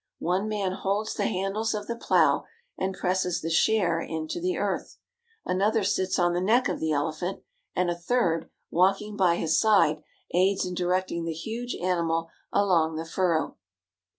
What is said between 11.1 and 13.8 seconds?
the huge animal along the furrow.